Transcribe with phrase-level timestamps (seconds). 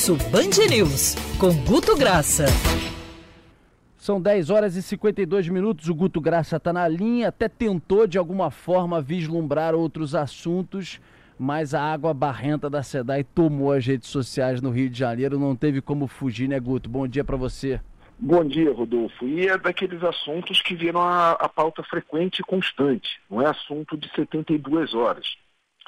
[0.00, 2.46] Almoço Band News, com Guto Graça.
[3.98, 5.90] São 10 horas e 52 minutos.
[5.90, 10.98] O Guto Graça está na linha, até tentou de alguma forma vislumbrar outros assuntos,
[11.38, 15.38] mas a água barrenta da SEDAI tomou as redes sociais no Rio de Janeiro.
[15.38, 16.88] Não teve como fugir, né, Guto?
[16.88, 17.78] Bom dia para você.
[18.18, 19.26] Bom dia, Rodolfo.
[19.26, 23.20] E é daqueles assuntos que viram a, a pauta frequente e constante.
[23.30, 25.36] Não é assunto de 72 horas.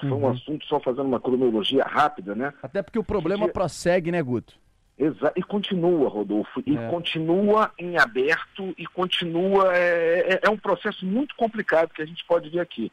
[0.08, 0.30] Foi um uhum.
[0.30, 2.52] assunto, só fazendo uma cronologia rápida, né?
[2.62, 3.52] Até porque o problema que...
[3.52, 4.54] prossegue, né, Guto?
[4.98, 6.88] Exa e continua, Rodolfo, e é.
[6.88, 9.74] continua em aberto e continua.
[9.74, 12.92] É, é, é, um processo muito complicado que a gente pode ver aqui.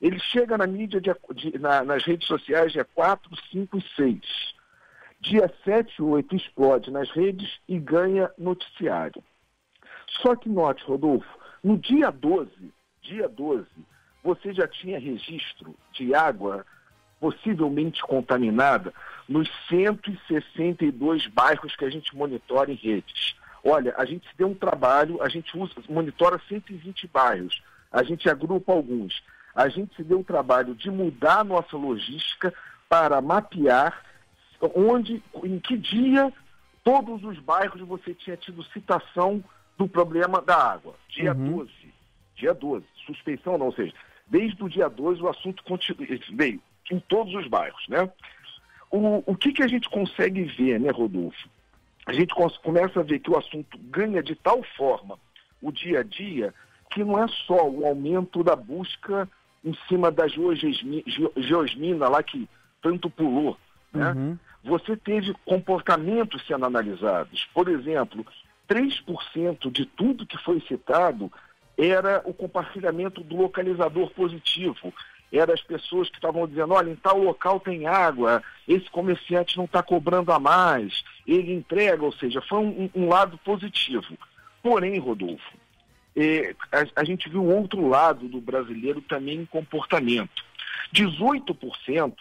[0.00, 4.20] Ele chega na mídia, de, de, na, nas redes sociais dia 4, 5 e 6.
[5.20, 9.22] Dia 7 e 8 explode nas redes e ganha noticiário.
[10.22, 11.28] Só que note, Rodolfo,
[11.62, 12.50] no dia 12,
[13.02, 13.66] dia 12,
[14.22, 16.64] você já tinha registro de água
[17.20, 18.92] possivelmente contaminada
[19.28, 23.34] nos 162 bairros que a gente monitora em redes.
[23.64, 28.72] Olha, a gente deu um trabalho, a gente usa, monitora 120 bairros, a gente agrupa
[28.72, 29.22] alguns.
[29.54, 32.54] A gente se deu o trabalho de mudar a nossa logística
[32.88, 34.04] para mapear
[34.74, 36.32] onde, em que dia
[36.82, 39.42] todos os bairros você tinha tido citação
[39.76, 40.94] do problema da água.
[41.08, 41.58] Dia uhum.
[41.58, 41.70] 12.
[42.34, 42.84] Dia 12.
[43.06, 43.92] Suspeição não, ou seja,
[44.28, 48.10] desde o dia 12 o assunto continua, veio em todos os bairros, né?
[48.90, 51.48] O, o que, que a gente consegue ver, né, Rodolfo?
[52.06, 55.18] A gente começa a ver que o assunto ganha de tal forma
[55.60, 56.54] o dia a dia
[56.90, 59.28] que não é só o aumento da busca
[59.62, 62.48] em cima da geosmina lá que
[62.80, 63.58] tanto pulou,
[63.92, 64.12] né?
[64.12, 64.38] Uhum.
[64.64, 67.46] Você teve comportamentos sendo analisados.
[67.54, 68.26] Por exemplo,
[68.68, 71.30] 3% de tudo que foi citado
[71.78, 74.92] era o compartilhamento do localizador positivo.
[75.32, 79.66] Era as pessoas que estavam dizendo, olha, em tal local tem água, esse comerciante não
[79.66, 84.18] está cobrando a mais, ele entrega, ou seja, foi um, um lado positivo.
[84.62, 85.56] Porém, Rodolfo,
[86.16, 90.44] eh, a, a gente viu outro lado do brasileiro também em comportamento.
[90.94, 92.14] 18%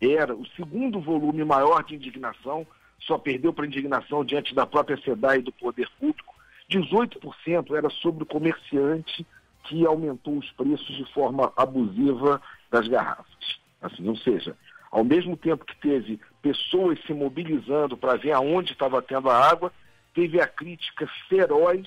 [0.00, 2.66] era o segundo volume maior de indignação,
[2.98, 6.25] só perdeu para indignação diante da própria SEDAI e do poder público,
[6.70, 9.26] 18% era sobre o comerciante
[9.64, 12.40] que aumentou os preços de forma abusiva
[12.70, 13.60] das garrafas.
[13.80, 14.56] Assim, ou seja,
[14.90, 19.72] ao mesmo tempo que teve pessoas se mobilizando para ver aonde estava tendo a água,
[20.14, 21.86] teve a crítica feroz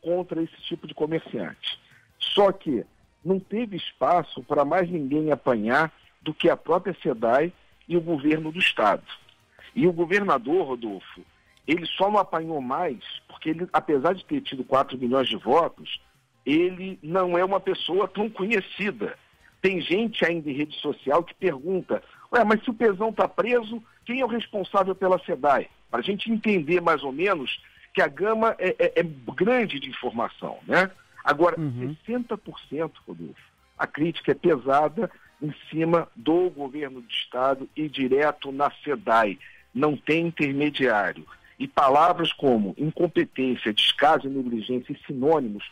[0.00, 1.80] contra esse tipo de comerciante.
[2.18, 2.84] Só que
[3.24, 7.52] não teve espaço para mais ninguém apanhar do que a própria SEDAI
[7.88, 9.02] e o governo do Estado.
[9.74, 11.22] E o governador, Rodolfo,
[11.66, 16.00] ele só não apanhou mais porque ele, apesar de ter tido 4 milhões de votos,
[16.44, 19.16] ele não é uma pessoa tão conhecida.
[19.60, 22.02] Tem gente ainda em rede social que pergunta,
[22.32, 25.68] ué, mas se o Pezão está preso, quem é o responsável pela SEDAI?
[25.90, 27.60] Para a gente entender mais ou menos
[27.94, 30.90] que a gama é, é, é grande de informação, né?
[31.24, 31.96] Agora, uhum.
[32.06, 33.34] 60%, Rodolfo,
[33.78, 39.38] a crítica é pesada em cima do governo do Estado e direto na SEDAI.
[39.74, 41.26] Não tem intermediário.
[41.58, 45.64] E palavras como incompetência, descaso e negligência e sinônimos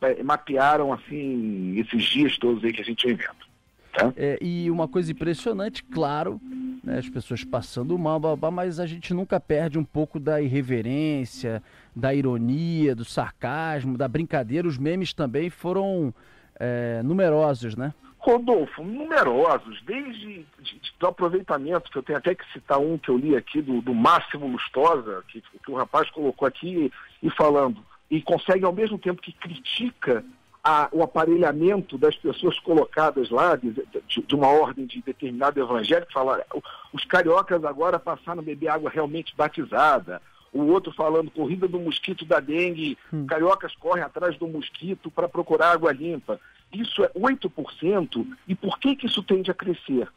[0.00, 3.52] é, mapearam assim esses dias todos aí que a gente vendo.
[3.92, 4.12] Tá?
[4.16, 6.40] É, e uma coisa impressionante, claro,
[6.82, 8.18] né, as pessoas passando mal,
[8.50, 11.62] mas a gente nunca perde um pouco da irreverência,
[11.94, 14.66] da ironia, do sarcasmo, da brincadeira.
[14.66, 16.12] Os memes também foram
[16.58, 17.92] é, numerosos, né?
[18.22, 23.08] Rodolfo, numerosos, desde de, de, do aproveitamento, que eu tenho até que citar um que
[23.08, 27.84] eu li aqui, do, do Máximo Lustosa, que, que o rapaz colocou aqui e falando,
[28.08, 30.24] e consegue ao mesmo tempo que critica
[30.62, 33.72] a, o aparelhamento das pessoas colocadas lá, de,
[34.06, 36.44] de, de uma ordem de determinado evangélico, falar
[36.92, 40.22] os cariocas agora passaram a beber água realmente batizada,
[40.52, 43.26] o outro falando corrida do mosquito da dengue, hum.
[43.26, 46.38] cariocas correm atrás do mosquito para procurar água limpa.
[46.72, 48.26] Isso é 8%.
[48.48, 50.08] E por que, que isso tende a crescer?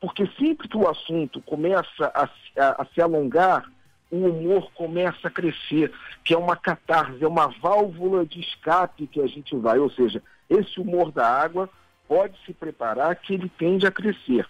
[0.00, 2.28] Porque sempre que o assunto começa a,
[2.60, 3.70] a, a se alongar,
[4.10, 5.90] o humor começa a crescer,
[6.22, 9.78] que é uma catarse, é uma válvula de escape que a gente vai.
[9.78, 11.70] Ou seja, esse humor da água
[12.06, 14.46] pode se preparar que ele tende a crescer.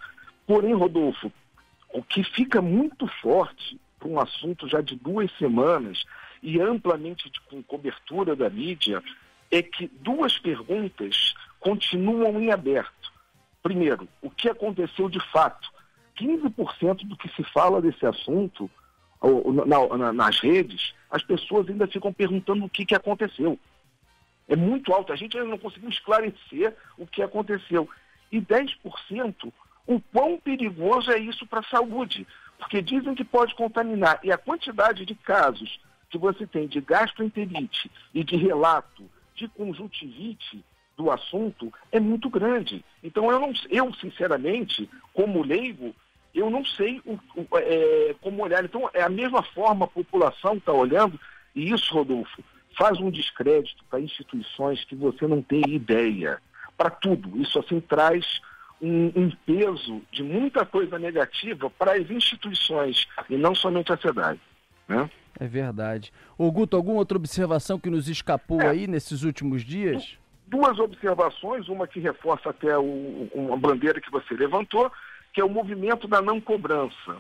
[0.47, 1.31] Porém, Rodolfo,
[1.93, 6.03] o que fica muito forte para um assunto já de duas semanas
[6.43, 9.01] e amplamente de, com cobertura da mídia
[9.51, 13.13] é que duas perguntas continuam em aberto.
[13.63, 15.71] Primeiro, o que aconteceu de fato?
[16.19, 18.71] 15% do que se fala desse assunto
[19.21, 23.59] ou, na, na, nas redes, as pessoas ainda ficam perguntando o que, que aconteceu.
[24.49, 27.89] É muito alto, a gente ainda não conseguiu esclarecer o que aconteceu.
[28.31, 29.53] E 10%,
[29.87, 32.27] o quão perigoso é isso para a saúde?
[32.63, 34.21] porque dizem que pode contaminar.
[34.23, 40.65] E a quantidade de casos que você tem de gastroenterite e de relato de conjuntivite
[41.03, 42.85] do assunto é muito grande.
[43.03, 45.95] Então eu não, eu sinceramente, como leigo,
[46.33, 48.65] eu não sei o, o, é, como olhar.
[48.65, 51.19] Então é a mesma forma a população está olhando
[51.55, 52.43] e isso, Rodolfo,
[52.79, 56.41] faz um descrédito para instituições que você não tem ideia.
[56.77, 57.41] Para tudo.
[57.41, 58.41] Isso assim traz
[58.81, 64.41] um, um, peso de muita coisa negativa para as instituições e não somente a SEDAI.
[64.89, 65.11] Né?
[65.39, 66.13] É verdade.
[66.39, 70.17] Ô Guto, alguma outra observação que nos escapou é, aí nesses últimos dias?
[70.53, 74.93] Duas observações, uma que reforça até o, uma bandeira que você levantou,
[75.33, 77.17] que é o movimento da não cobrança.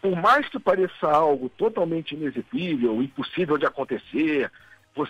[0.00, 4.50] Por mais que pareça algo totalmente inexequível, impossível de acontecer,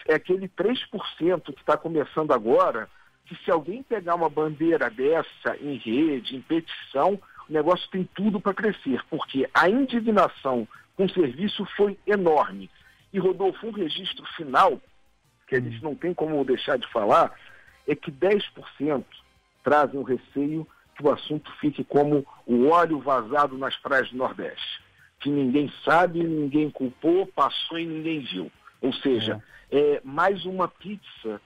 [0.08, 2.88] é aquele 3% que está começando agora,
[3.24, 8.40] que se alguém pegar uma bandeira dessa em rede, em petição, o negócio tem tudo
[8.40, 12.68] para crescer, porque a indignação com o serviço foi enorme.
[13.12, 14.80] E, Rodolfo, um registro final,
[15.46, 17.32] que a gente não tem como deixar de falar,
[17.86, 19.04] é que 10%
[19.62, 20.66] trazem o receio
[20.96, 24.82] que o assunto fique como o óleo vazado nas praias do Nordeste.
[25.20, 28.50] Que ninguém sabe, ninguém culpou, passou e ninguém viu.
[28.80, 31.40] Ou seja, é, é mais uma pizza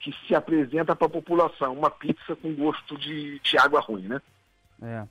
[0.00, 4.20] que se apresenta para a população, uma pizza com gosto de, de água ruim, né?
[4.82, 5.04] É.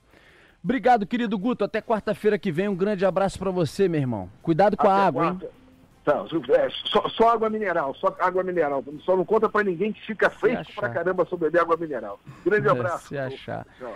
[0.64, 1.64] Obrigado, querido Guto.
[1.64, 2.70] Até quarta-feira que vem.
[2.70, 4.30] Um grande abraço para você, meu irmão.
[4.42, 5.46] Cuidado com Até a água, quarta.
[5.46, 5.52] hein?
[6.04, 8.84] Tá, é, só, só, água mineral, só água mineral.
[9.06, 12.20] Só não conta para ninguém que fica fresco pra caramba sobre beber água mineral.
[12.46, 13.08] Grande é, abraço.
[13.08, 13.66] Se achar.
[13.80, 13.96] Tchau.